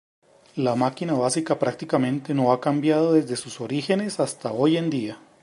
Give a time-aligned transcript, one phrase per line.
[0.55, 5.19] La máquina básica prácticamente no ha cambiado desde sus orígenes hasta hoy en día.